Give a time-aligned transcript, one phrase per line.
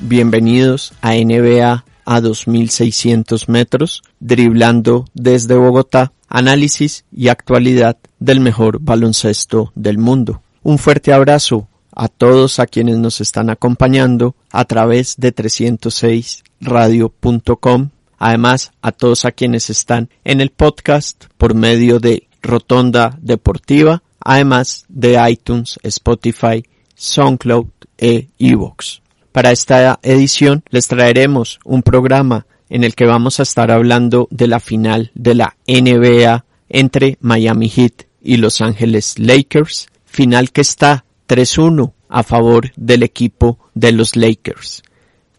[0.00, 9.72] bienvenidos a NBA a 2.600 metros, driblando desde Bogotá, análisis y actualidad del mejor baloncesto
[9.74, 10.42] del mundo.
[10.62, 18.72] Un fuerte abrazo a todos a quienes nos están acompañando a través de 306radio.com, además
[18.80, 25.18] a todos a quienes están en el podcast por medio de Rotonda Deportiva, además de
[25.28, 27.66] iTunes, Spotify, SoundCloud
[27.98, 29.00] e iVoox.
[29.38, 34.48] Para esta edición les traeremos un programa en el que vamos a estar hablando de
[34.48, 41.04] la final de la NBA entre Miami Heat y Los Ángeles Lakers, final que está
[41.28, 44.82] 3-1 a favor del equipo de los Lakers.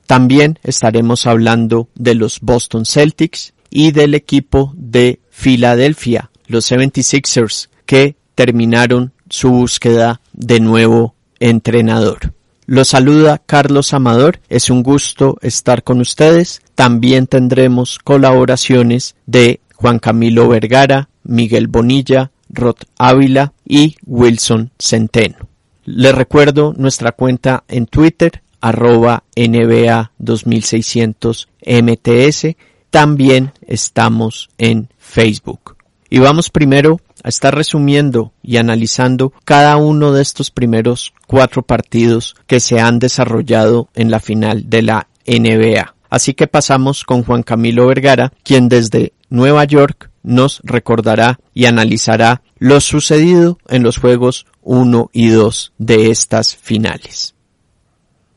[0.08, 8.16] También estaremos hablando de los Boston Celtics y del equipo de Filadelfia, los 76ers, que
[8.34, 12.39] terminaron su búsqueda de nuevo entrenador.
[12.72, 16.62] Los saluda Carlos Amador, es un gusto estar con ustedes.
[16.76, 25.50] También tendremos colaboraciones de Juan Camilo Vergara, Miguel Bonilla, Rod Ávila y Wilson Centeno.
[25.86, 32.56] Les recuerdo nuestra cuenta en Twitter, arroba NBA 2600 MTS.
[32.92, 35.79] También estamos en Facebook.
[36.10, 42.36] Y vamos primero a estar resumiendo y analizando cada uno de estos primeros cuatro partidos
[42.48, 45.94] que se han desarrollado en la final de la NBA.
[46.10, 52.42] Así que pasamos con Juan Camilo Vergara, quien desde Nueva York nos recordará y analizará
[52.58, 57.36] lo sucedido en los juegos 1 y 2 de estas finales.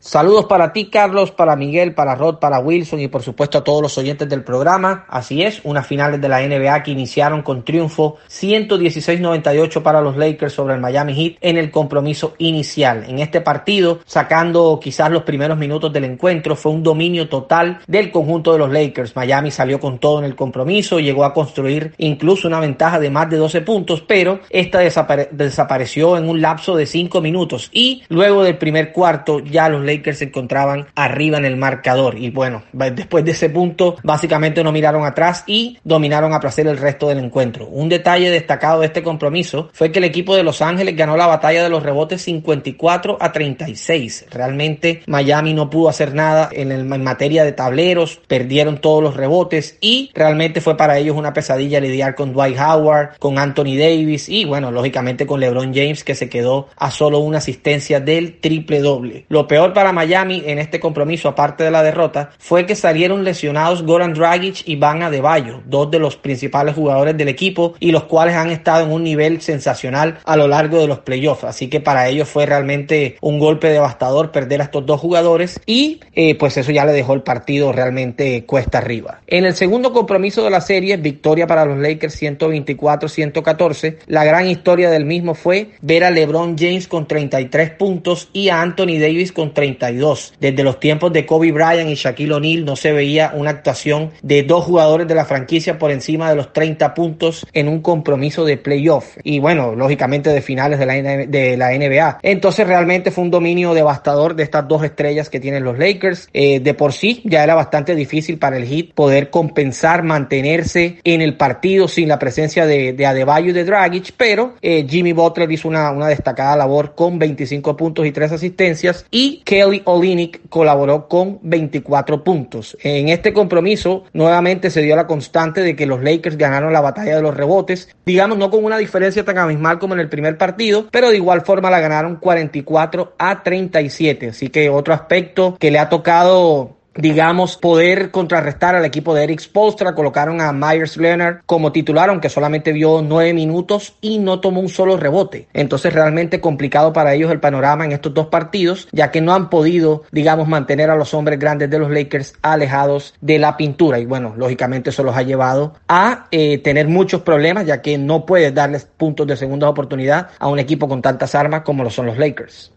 [0.05, 3.81] Saludos para ti, Carlos, para Miguel, para Rod, para Wilson y por supuesto a todos
[3.81, 5.07] los oyentes del programa.
[5.09, 10.55] Así es, unas finales de la NBA que iniciaron con triunfo 116-98 para los Lakers
[10.55, 13.05] sobre el Miami Heat en el compromiso inicial.
[13.09, 18.11] En este partido, sacando quizás los primeros minutos del encuentro, fue un dominio total del
[18.11, 19.15] conjunto de los Lakers.
[19.15, 23.31] Miami salió con todo en el compromiso, llegó a construir incluso una ventaja de más
[23.31, 28.43] de 12 puntos, pero esta desapare desapareció en un lapso de 5 minutos y luego
[28.43, 32.19] del primer cuarto ya los Lakers Lakers se encontraban arriba en el marcador.
[32.19, 36.79] Y bueno, después de ese punto, básicamente no miraron atrás y dominaron a placer el
[36.79, 37.67] resto del encuentro.
[37.67, 41.27] Un detalle destacado de este compromiso fue que el equipo de Los Ángeles ganó la
[41.27, 44.27] batalla de los rebotes 54 a 36.
[44.31, 49.17] Realmente Miami no pudo hacer nada en, el, en materia de tableros, perdieron todos los
[49.17, 54.29] rebotes y realmente fue para ellos una pesadilla lidiar con Dwight Howard, con Anthony Davis
[54.29, 58.81] y bueno, lógicamente con LeBron James que se quedó a solo una asistencia del triple
[58.81, 59.27] doble.
[59.29, 63.83] Lo peor para Miami en este compromiso, aparte de la derrota, fue que salieron lesionados
[63.83, 68.37] Goran Dragic y Van Adebayo, dos de los principales jugadores del equipo y los cuales
[68.37, 71.45] han estado en un nivel sensacional a lo largo de los playoffs.
[71.45, 76.01] Así que para ellos fue realmente un golpe devastador perder a estos dos jugadores y
[76.15, 79.21] eh, pues eso ya le dejó el partido realmente cuesta arriba.
[79.27, 83.99] En el segundo compromiso de la serie, victoria para los Lakers 124-114.
[84.07, 88.61] La gran historia del mismo fue ver a LeBron James con 33 puntos y a
[88.61, 90.35] Anthony Davis con 32.
[90.41, 94.43] Desde los tiempos de Kobe Bryant y Shaquille O'Neal no se veía una actuación de
[94.43, 98.57] dos jugadores de la franquicia por encima de los 30 puntos en un compromiso de
[98.57, 99.17] playoff.
[99.23, 102.19] Y bueno, lógicamente de finales de la, NBA.
[102.23, 106.29] Entonces realmente fue un dominio devastador de estas dos estrellas que tienen los Lakers.
[106.33, 111.23] Eh, de por sí ya era bastante difícil para el Heat poder compensar, mantenerse en
[111.23, 115.51] el partido sin la presencia de, de Adebayo y de Dragic, pero eh, Jimmy Butler
[115.51, 120.49] hizo una, una destacada labor con 25 puntos y 3 asistencias y que Kelly Olynyk
[120.49, 122.77] colaboró con 24 puntos.
[122.83, 127.15] En este compromiso nuevamente se dio la constante de que los Lakers ganaron la batalla
[127.15, 130.89] de los rebotes, digamos no con una diferencia tan abismal como en el primer partido,
[130.91, 134.31] pero de igual forma la ganaron 44 a 37.
[134.31, 139.41] Así que otro aspecto que le ha tocado digamos, poder contrarrestar al equipo de Eric
[139.41, 139.95] Spolstra.
[139.95, 144.69] Colocaron a Myers Leonard como titular, aunque solamente vio nueve minutos y no tomó un
[144.69, 145.49] solo rebote.
[145.53, 149.51] Entonces, realmente complicado para ellos el panorama en estos dos partidos, ya que no han
[149.51, 153.99] podido, digamos, mantener a los hombres grandes de los Lakers alejados de la pintura.
[153.99, 158.27] Y bueno, lógicamente eso los ha llevado a eh, tener muchos problemas, ya que no
[158.27, 162.07] puedes darles puntos de segunda oportunidad a un equipo con tantas armas como lo son
[162.07, 162.73] los Lakers.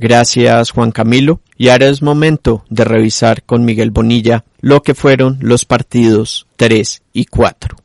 [0.00, 1.40] Gracias Juan Camilo.
[1.56, 7.02] Y ahora es momento de revisar con Miguel Bonilla lo que fueron los partidos 3
[7.12, 7.76] y 4.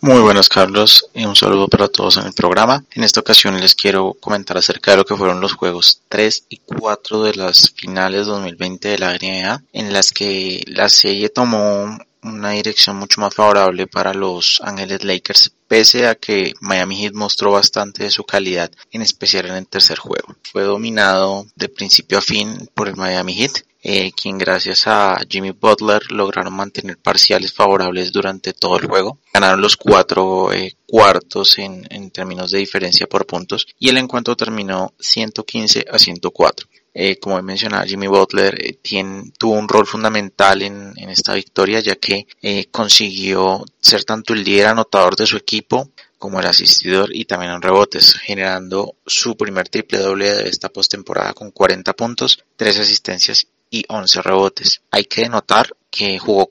[0.00, 2.84] Muy buenas Carlos y un saludo para todos en el programa.
[2.94, 6.56] En esta ocasión les quiero comentar acerca de lo que fueron los juegos 3 y
[6.56, 11.96] 4 de las finales 2020 de la NBA en las que la serie tomó
[12.26, 17.52] una dirección mucho más favorable para los Ángeles Lakers, pese a que Miami Heat mostró
[17.52, 20.34] bastante de su calidad, en especial en el tercer juego.
[20.52, 25.52] Fue dominado de principio a fin por el Miami Heat, eh, quien gracias a Jimmy
[25.52, 29.18] Butler lograron mantener parciales favorables durante todo el juego.
[29.32, 34.34] Ganaron los cuatro eh, cuartos en, en términos de diferencia por puntos y el encuentro
[34.36, 36.66] terminó 115 a 104.
[36.98, 41.80] Eh, como he mencionado, Jimmy Butler eh, tiene, tuvo un rol fundamental en, esta victoria,
[41.80, 47.14] ya que eh, consiguió ser tanto el líder anotador de su equipo como el asistidor
[47.14, 52.42] y también en rebotes, generando su primer triple doble de esta postemporada con 40 puntos,
[52.56, 54.80] 3 asistencias y 11 rebotes.
[54.90, 56.46] Hay que notar que jugó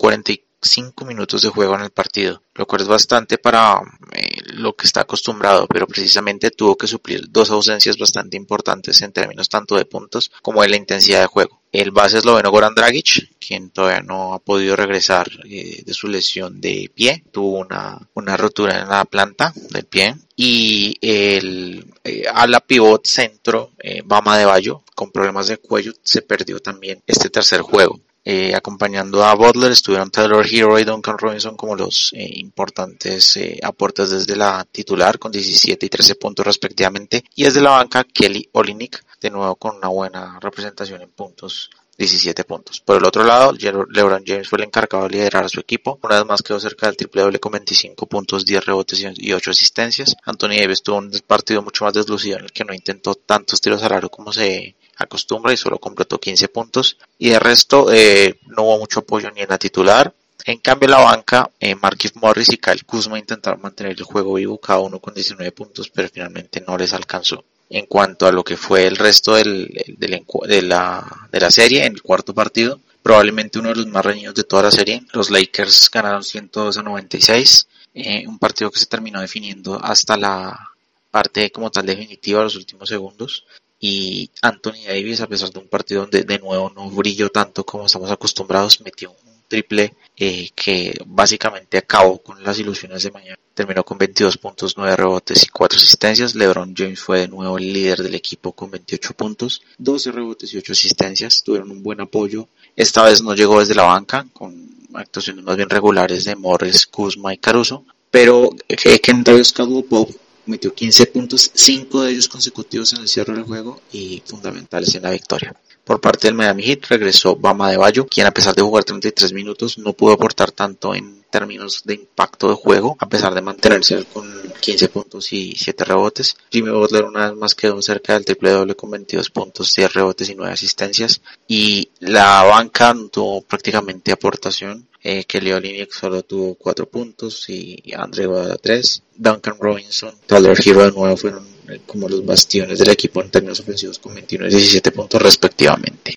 [0.66, 3.82] 45 minutos de juego en el partido, lo cual es bastante para
[4.14, 9.12] eh, lo que está acostumbrado, pero precisamente tuvo que suplir dos ausencias bastante importantes en
[9.12, 11.62] términos tanto de puntos como de la intensidad de juego.
[11.72, 16.60] El base esloveno Goran Dragic, quien todavía no ha podido regresar eh, de su lesión
[16.62, 22.60] de pie, tuvo una, una rotura en la planta del pie, y el eh, ala
[22.60, 27.62] pivot centro eh, Bama de Bayo con problemas de cuello se perdió también este tercer
[27.62, 28.00] juego.
[28.28, 33.60] Eh, acompañando a Butler estuvieron Taylor Hero y Duncan Robinson como los eh, importantes eh,
[33.62, 38.50] aportes desde la titular con 17 y 13 puntos respectivamente y desde la banca Kelly
[38.54, 42.82] Olinik de nuevo con una buena representación en puntos 17 puntos.
[42.82, 45.98] Por el otro lado, LeBron James fue el encargado de liderar a su equipo.
[46.04, 49.52] Una vez más quedó cerca del triple doble con 25 puntos, 10 rebotes y 8
[49.52, 50.16] asistencias.
[50.26, 53.82] Anthony Davis tuvo un partido mucho más deslucido en el que no intentó tantos tiros
[53.84, 56.98] al aro como se acostumbra y solo completó 15 puntos.
[57.18, 60.14] Y de resto eh, no hubo mucho apoyo ni en la titular.
[60.46, 64.60] En cambio la banca, eh, Marquis Morris y Kyle Kuzma intentaron mantener el juego vivo
[64.60, 67.44] cada uno con 19 puntos, pero finalmente no les alcanzó.
[67.68, 71.94] En cuanto a lo que fue el resto del, de, la, de la serie, en
[71.94, 75.90] el cuarto partido, probablemente uno de los más reñidos de toda la serie, los Lakers
[75.92, 80.72] ganaron 102 a 96, eh, un partido que se terminó definiendo hasta la
[81.10, 83.46] parte como tal definitiva, los últimos segundos
[83.80, 87.86] y Anthony Davis, a pesar de un partido donde de nuevo no brilló tanto como
[87.86, 93.38] estamos acostumbrados, metió un triple eh, que básicamente acabó con las ilusiones de mañana.
[93.54, 96.36] Terminó con 22 puntos, 9 rebotes y 4 asistencias.
[96.36, 100.58] LeBron James fue de nuevo el líder del equipo con 28 puntos, 12 rebotes y
[100.58, 101.44] 8 asistencias.
[101.44, 102.48] Tuvieron un buen apoyo.
[102.76, 107.34] Esta vez no llegó desde la banca, con actuaciones más bien regulares de Morris, Kuzma
[107.34, 107.86] y Caruso.
[108.12, 113.34] Pero eh, Kentavious Caldwell Pope metió 15 puntos, 5 de ellos consecutivos en el cierre
[113.34, 115.56] del juego y fundamentales en la victoria.
[115.86, 119.34] Por parte del Miami Heat regresó Bama de Bayo, quien a pesar de jugar 33
[119.34, 124.04] minutos no pudo aportar tanto en términos de impacto de juego, a pesar de mantenerse
[124.06, 124.26] con
[124.62, 126.38] 15 puntos y 7 rebotes.
[126.50, 130.30] Jimmy Butler una vez más quedó cerca del triple doble con 22 puntos, 10 rebotes
[130.30, 131.22] y 9 asistencias.
[131.48, 134.88] Y la banca no tuvo prácticamente aportación.
[135.04, 139.04] Eh, Kelly Olynyk solo tuvo 4 puntos y Andre Guada 3.
[139.18, 141.55] Duncan Robinson, Tyler Hero de nuevo fueron
[141.86, 146.16] como los bastiones del equipo en términos ofensivos con 21 y 17 puntos respectivamente.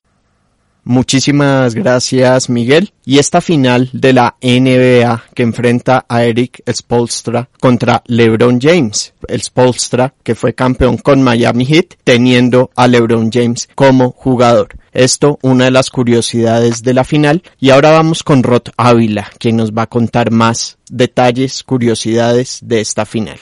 [0.89, 2.95] Muchísimas gracias Miguel.
[3.05, 9.13] Y esta final de la NBA que enfrenta a Eric Spolstra contra LeBron James.
[9.29, 14.79] El Spolstra que fue campeón con Miami Heat teniendo a LeBron James como jugador.
[14.93, 17.43] Esto, una de las curiosidades de la final.
[17.61, 22.81] Y ahora vamos con Rod Ávila, quien nos va a contar más detalles, curiosidades de
[22.81, 23.39] esta final.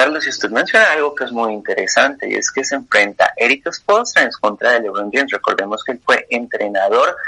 [0.00, 3.70] Carlos, y usted menciona algo que es muy interesante y es que se enfrenta Eric
[3.70, 5.30] Spoelstra en contra de LeBron James.
[5.30, 7.18] Recordemos que él fue entrenador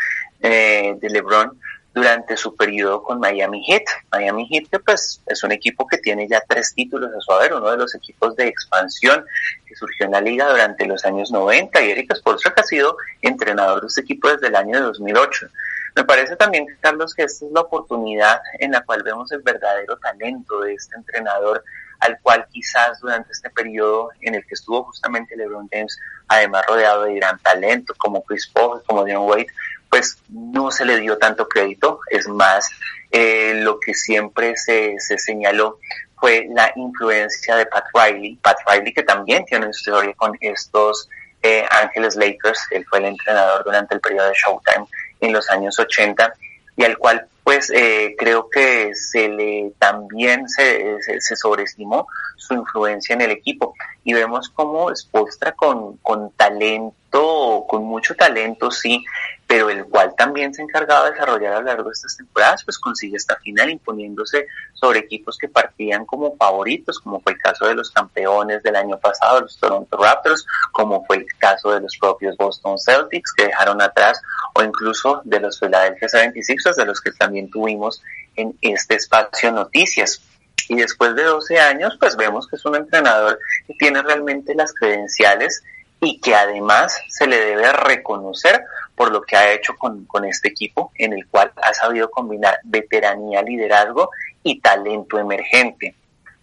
[0.41, 1.61] eh, de LeBron
[1.93, 3.83] durante su periodo con Miami Heat.
[4.11, 7.53] Miami Heat que pues es un equipo que tiene ya tres títulos a su haber,
[7.53, 9.23] uno de los equipos de expansión
[9.67, 13.83] que surgió en la liga durante los años 90 y Eric Spoelstra ha sido entrenador
[13.83, 15.47] de este equipo desde el año 2008.
[15.95, 19.99] Me parece también, Carlos, que esta es la oportunidad en la cual vemos el verdadero
[19.99, 21.63] talento de este entrenador
[22.03, 27.05] al cual quizás durante este periodo en el que estuvo justamente LeBron James, además rodeado
[27.05, 29.47] de gran talento como Chris Paul, como Dion Wade,
[29.89, 32.69] pues no se le dio tanto crédito, es más,
[33.11, 35.79] eh, lo que siempre se, se señaló
[36.17, 41.09] fue la influencia de Pat Riley, Pat Riley que también tiene una historia con estos
[41.43, 44.87] eh, Ángeles Lakers, él fue el entrenador durante el periodo de Showtime
[45.21, 46.33] en los años 80
[46.77, 52.07] y al cual pues eh, creo que se le también se, se, sobreestimó
[52.37, 53.75] su influencia en el equipo.
[54.05, 59.05] Y vemos cómo Spostra con, con talento, con mucho talento sí,
[59.53, 62.79] pero el cual también se encargaba de desarrollar a lo largo de estas temporadas, pues
[62.79, 67.75] consigue esta final imponiéndose sobre equipos que partían como favoritos, como fue el caso de
[67.75, 72.35] los campeones del año pasado, los Toronto Raptors, como fue el caso de los propios
[72.39, 74.23] Boston Celtics que dejaron atrás,
[74.55, 78.03] o incluso de los Philadelphia 76ers, de los que también tuvimos
[78.37, 80.23] en este espacio noticias.
[80.69, 84.75] Y después de 12 años, pues vemos que es un entrenador que tiene realmente las
[84.75, 85.65] credenciales
[86.01, 88.63] y que además se le debe reconocer
[88.95, 92.61] por lo que ha hecho con, con, este equipo, en el cual ha sabido combinar
[92.65, 94.11] veteranía, liderazgo
[94.43, 95.95] y talento emergente.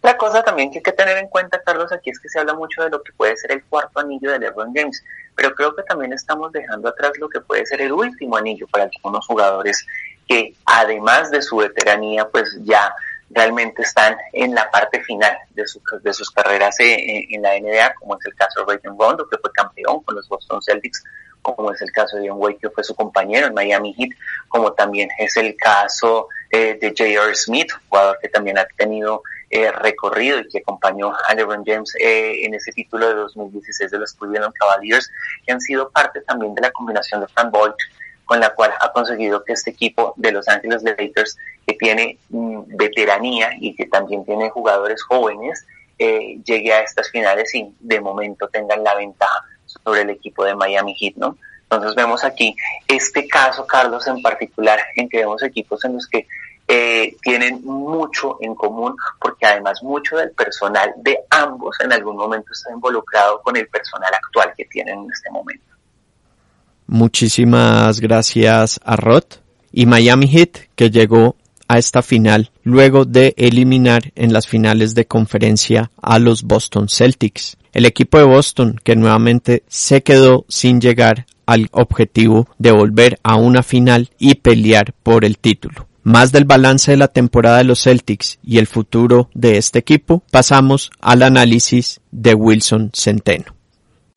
[0.02, 2.54] La cosa también que hay que tener en cuenta, Carlos, aquí es que se habla
[2.54, 5.04] mucho de lo que puede ser el cuarto anillo de LeBron James,
[5.36, 8.86] pero creo que también estamos dejando atrás lo que puede ser el último anillo para
[8.86, 9.86] algunos jugadores
[10.30, 12.94] que además de su veteranía, pues ya
[13.32, 17.96] realmente están en la parte final de, su, de sus carreras en, en, la NBA,
[17.96, 21.04] como es el caso de Rajon Rondo, que fue campeón con los Boston Celtics,
[21.42, 24.12] como es el caso de John Wade, que fue su compañero en Miami Heat,
[24.48, 27.36] como también es el caso eh, de J.R.
[27.36, 32.46] Smith, jugador que también ha tenido eh, recorrido y que acompañó a LeBron James eh,
[32.46, 35.10] en ese título de 2016 de los Cleveland Cavaliers,
[35.46, 37.74] que han sido parte también de la combinación de Frank Boyd
[38.30, 42.78] con la cual ha conseguido que este equipo de Los Ángeles Lakers, que tiene mm,
[42.78, 45.66] veteranía y que también tiene jugadores jóvenes,
[45.98, 50.54] eh, llegue a estas finales y de momento tengan la ventaja sobre el equipo de
[50.54, 51.38] Miami Heat, ¿no?
[51.64, 52.56] Entonces vemos aquí
[52.88, 56.28] este caso, Carlos, en particular, en que vemos equipos en los que
[56.68, 62.54] eh, tienen mucho en común, porque además mucho del personal de ambos en algún momento
[62.54, 65.69] está involucrado con el personal actual que tienen en este momento.
[66.92, 69.36] Muchísimas gracias a Roth
[69.72, 71.36] y Miami Heat que llegó
[71.68, 77.58] a esta final luego de eliminar en las finales de conferencia a los Boston Celtics.
[77.74, 83.36] El equipo de Boston que nuevamente se quedó sin llegar al objetivo de volver a
[83.36, 85.88] una final y pelear por el título.
[86.02, 90.24] Más del balance de la temporada de los Celtics y el futuro de este equipo,
[90.32, 93.59] pasamos al análisis de Wilson Centeno.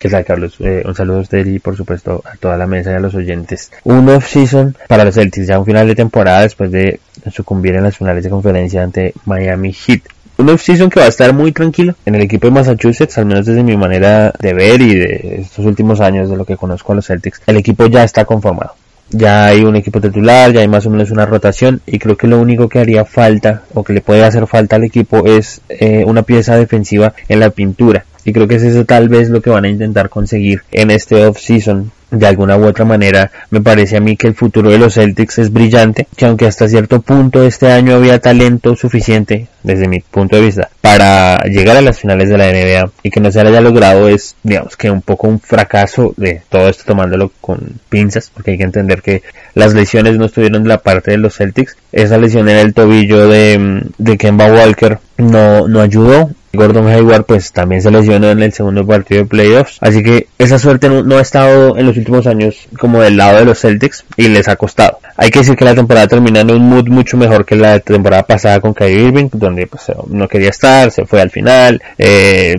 [0.02, 0.56] ¿Qué tal, Carlos?
[0.59, 3.14] Eh, un saludo a usted y, por supuesto, a toda la mesa y a los
[3.14, 3.71] oyentes.
[3.85, 6.99] Un off-season para los Celtics, ya un final de temporada después de
[7.30, 10.00] sucumbir en las finales de conferencia ante Miami Heat.
[10.38, 13.47] Un off-season que va a estar muy tranquilo en el equipo de Massachusetts, al menos
[13.47, 16.97] desde mi manera de ver y de estos últimos años de lo que conozco a
[16.97, 17.40] los Celtics.
[17.47, 18.75] El equipo ya está conformado
[19.14, 22.26] ya hay un equipo titular, ya hay más o menos una rotación y creo que
[22.26, 26.02] lo único que haría falta o que le puede hacer falta al equipo es eh,
[26.06, 29.50] una pieza defensiva en la pintura y creo que es eso tal vez lo que
[29.50, 34.00] van a intentar conseguir en este off-season de alguna u otra manera me parece a
[34.00, 37.73] mí que el futuro de los Celtics es brillante, que aunque hasta cierto punto este
[37.73, 42.37] año había talento suficiente, desde mi punto de vista, para llegar a las finales de
[42.37, 46.12] la NBA y que no se haya logrado es, digamos que un poco un fracaso
[46.19, 49.23] de todo esto tomándolo con pinzas, porque hay que entender que
[49.55, 51.76] las lesiones no estuvieron de la parte de los Celtics.
[51.93, 57.52] Esa lesión en el tobillo de, de Kemba Walker no, no ayudó Gordon Hayward pues
[57.52, 59.78] también se lesionó en el segundo partido de playoffs.
[59.80, 63.44] Así que esa suerte no, ha estado en los últimos años como del lado de
[63.44, 64.99] los Celtics y les ha costado.
[65.16, 68.25] Hay que decir que la temporada termina en un mood mucho mejor que la temporada
[68.25, 72.54] pasada con Kyrie Irving, donde pues no quería estar, se fue al final, eh,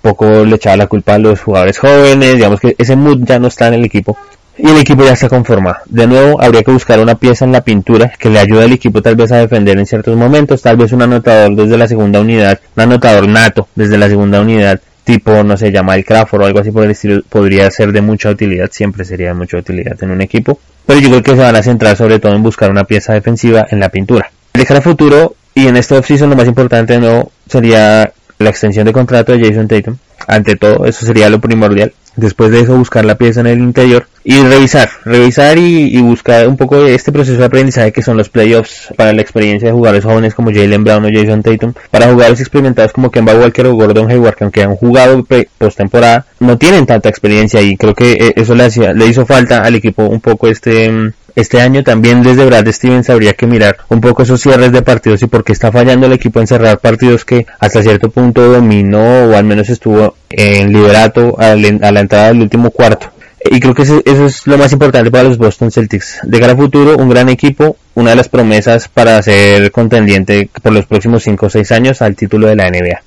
[0.00, 3.48] poco le echaba la culpa a los jugadores jóvenes, digamos que ese mood ya no
[3.48, 4.16] está en el equipo
[4.58, 5.78] y el equipo ya está conformado.
[5.86, 9.02] De nuevo, habría que buscar una pieza en la pintura que le ayude al equipo
[9.02, 12.60] tal vez a defender en ciertos momentos, tal vez un anotador desde la segunda unidad,
[12.76, 16.60] un anotador nato desde la segunda unidad, tipo, no sé, llama el Crawford o algo
[16.60, 20.10] así por el estilo, podría ser de mucha utilidad, siempre sería de mucha utilidad en
[20.10, 20.58] un equipo.
[20.86, 23.66] Pero yo creo que se van a centrar sobre todo en buscar una pieza defensiva
[23.70, 24.30] en la pintura.
[24.54, 29.32] De futuro, y en este offseason lo más importante nuevo sería la extensión de contrato
[29.32, 29.96] de Jason Tatum.
[30.26, 31.92] Ante todo, eso sería lo primordial.
[32.16, 36.56] Después de eso buscar la pieza en el interior y revisar, revisar y, buscar un
[36.56, 40.34] poco este proceso de aprendizaje que son los playoffs para la experiencia de jugadores jóvenes
[40.34, 44.36] como Jalen Brown o Jason Tatum, para jugadores experimentados como Kemba Walker o Gordon Hayward,
[44.36, 45.26] que aunque han jugado
[45.58, 49.58] postemporada, no tienen tanta experiencia y creo que eh, eso le, hacía, le hizo falta
[49.58, 54.00] al equipo un poco este este año también desde Brad Stevens habría que mirar un
[54.00, 57.24] poco esos cierres de partidos y por qué está fallando el equipo en cerrar partidos
[57.24, 62.42] que hasta cierto punto dominó o al menos estuvo en liderato a la entrada del
[62.42, 63.10] último cuarto.
[63.50, 66.20] Y creo que eso, es lo más importante para los Boston Celtics.
[66.22, 70.72] De cara a futuro, un gran equipo, una de las promesas para ser contendiente por
[70.72, 73.02] los próximos 5 o 6 años al título de la NBA.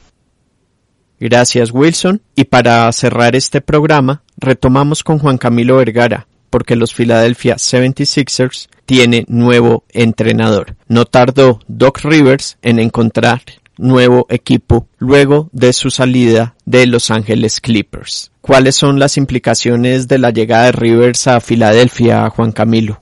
[1.20, 2.22] Gracias Wilson.
[2.36, 9.26] Y para cerrar este programa, retomamos con Juan Camilo Vergara, porque los Philadelphia 76ers tiene
[9.28, 10.76] nuevo entrenador.
[10.88, 13.42] No tardó Doc Rivers en encontrar
[13.78, 18.32] nuevo equipo luego de su salida de Los Ángeles Clippers.
[18.42, 23.02] ¿Cuáles son las implicaciones de la llegada de Rivers a Filadelfia, Juan Camilo?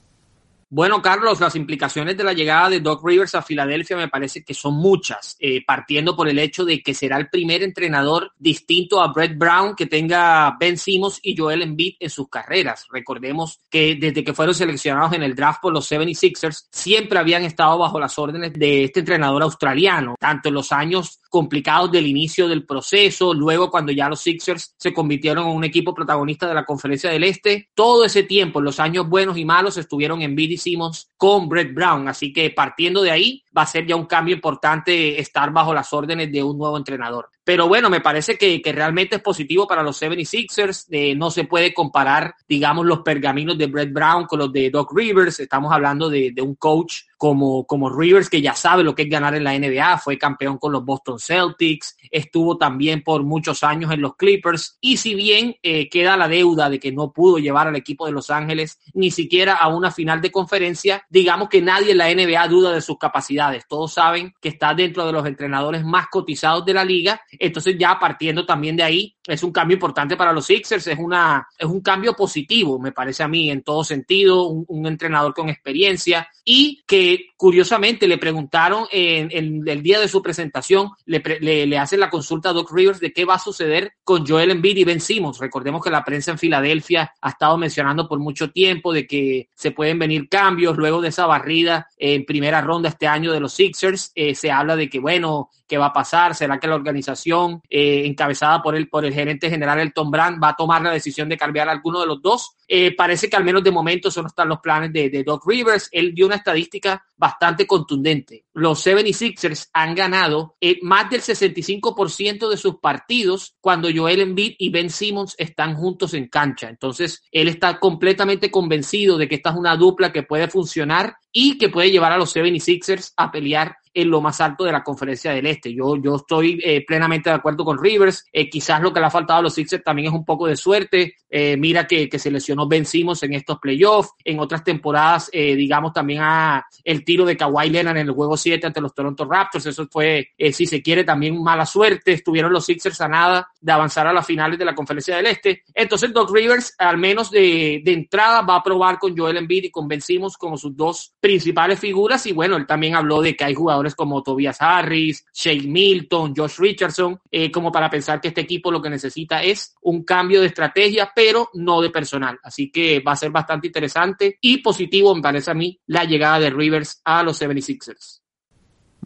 [0.76, 4.54] Bueno, Carlos, las implicaciones de la llegada de Doc Rivers a Filadelfia me parece que
[4.54, 9.12] son muchas, eh, partiendo por el hecho de que será el primer entrenador distinto a
[9.12, 12.88] Brett Brown que tenga Ben Simmons y Joel Embiid en sus carreras.
[12.90, 17.78] Recordemos que desde que fueron seleccionados en el draft por los 76ers, siempre habían estado
[17.78, 22.64] bajo las órdenes de este entrenador australiano, tanto en los años complicados del inicio del
[22.64, 27.10] proceso, luego cuando ya los Sixers se convirtieron en un equipo protagonista de la Conferencia
[27.10, 31.74] del Este, todo ese tiempo, los años buenos y malos, estuvieron en y con Brett
[31.74, 32.06] Brown.
[32.06, 35.92] Así que partiendo de ahí, va a ser ya un cambio importante estar bajo las
[35.92, 37.30] órdenes de un nuevo entrenador.
[37.44, 40.86] Pero bueno, me parece que, realmente es positivo para los 76ers.
[40.90, 44.92] Eh, no se puede comparar, digamos, los pergaminos de Brett Brown con los de Doc
[44.94, 45.40] Rivers.
[45.40, 49.08] Estamos hablando de, de un coach como, como Rivers, que ya sabe lo que es
[49.08, 53.90] ganar en la NBA, fue campeón con los Boston Celtics, estuvo también por muchos años
[53.92, 57.66] en los Clippers, y si bien eh, queda la deuda de que no pudo llevar
[57.66, 61.92] al equipo de Los Ángeles ni siquiera a una final de conferencia, digamos que nadie
[61.92, 63.43] en la NBA duda de sus capacidades.
[63.68, 67.20] Todos saben que está dentro de los entrenadores más cotizados de la liga.
[67.32, 71.48] Entonces ya partiendo también de ahí, es un cambio importante para los Sixers, es, una,
[71.58, 76.28] es un cambio positivo, me parece a mí, en todo sentido, un, entrenador con experiencia
[76.44, 82.10] y que curiosamente le preguntaron en, el día de su presentación, le, le, hacen la
[82.10, 85.38] consulta a Doc Rivers de qué va a suceder con Joel Embiid y Ben Simmons.
[85.38, 89.70] Recordemos que la prensa en Filadelfia ha estado mencionando por mucho tiempo de que se
[89.70, 94.12] pueden venir cambios luego de esa barrida en primera ronda este año de los Sixers.
[94.14, 96.34] Eh, se habla de que, bueno, ¿qué va a pasar?
[96.34, 100.50] ¿Será que la organización eh, encabezada por el, por el gerente general Elton Brand va
[100.50, 102.56] a tomar la decisión de cambiar a alguno de los dos?
[102.66, 105.46] Eh, parece que al menos de momento eso no están los planes de, de Doc
[105.46, 105.88] Rivers.
[105.92, 108.44] Él dio una estadística bastante contundente.
[108.52, 114.70] Los 76ers han ganado eh, más del 65% de sus partidos cuando Joel Embiid y
[114.70, 116.68] Ben Simmons están juntos en cancha.
[116.68, 121.58] Entonces, él está completamente convencido de que esta es una dupla que puede funcionar y
[121.58, 125.32] que puede llevar a los 76ers a pelear en lo más alto de la conferencia
[125.32, 125.72] del este.
[125.72, 128.26] Yo, yo estoy eh, plenamente de acuerdo con Rivers.
[128.32, 130.56] Eh, quizás lo que le ha faltado a los Sixers también es un poco de
[130.56, 131.14] suerte.
[131.30, 134.10] Eh, mira que, que, se lesionó Ben Simmons en estos playoffs.
[134.24, 138.66] En otras temporadas, digamos, también a el tiro de Kawhi Leonard en el juego 7
[138.66, 139.66] ante los Toronto Raptors.
[139.66, 142.12] Eso fue, si se quiere, también mala suerte.
[142.12, 145.62] Estuvieron los Sixers a nada de avanzar a las finales de la conferencia del este.
[145.72, 149.70] Entonces, Doc Rivers, al menos de, de entrada, va a probar con Joel Embiid y
[149.70, 152.26] con Ben Simmons como sus dos principales figuras.
[152.26, 156.58] Y bueno, él también habló de que hay jugadores como Tobias Harris, Shane Milton, Josh
[156.58, 160.46] Richardson, eh, como para pensar que este equipo lo que necesita es un cambio de
[160.46, 162.38] estrategia, pero no de personal.
[162.42, 166.38] Así que va a ser bastante interesante y positivo, me parece a mí, la llegada
[166.38, 168.20] de Rivers a los 76ers.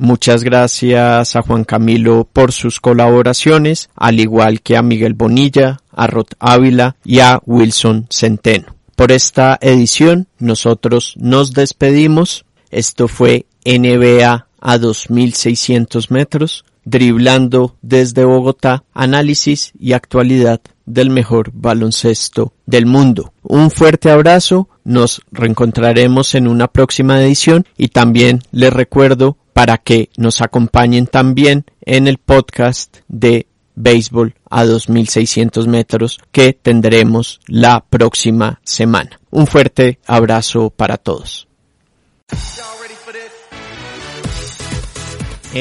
[0.01, 6.07] Muchas gracias a Juan Camilo por sus colaboraciones, al igual que a Miguel Bonilla, a
[6.07, 8.77] Rod Ávila y a Wilson Centeno.
[8.95, 12.45] Por esta edición nosotros nos despedimos.
[12.71, 22.53] Esto fue NBA a 2.600 metros, driblando desde Bogotá, análisis y actualidad del mejor baloncesto
[22.67, 23.33] del mundo.
[23.43, 30.09] Un fuerte abrazo, nos reencontraremos en una próxima edición y también les recuerdo para que
[30.17, 38.61] nos acompañen también en el podcast de béisbol a 2.600 metros que tendremos la próxima
[38.65, 39.21] semana.
[39.31, 41.49] Un fuerte abrazo para todos.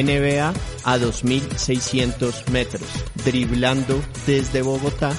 [0.04, 2.88] NBA a 2.600 metros,
[3.26, 5.14] driblando desde Bogotá,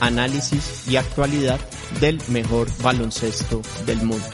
[0.00, 1.60] análisis y actualidad
[2.00, 4.26] del mejor baloncesto del mundo.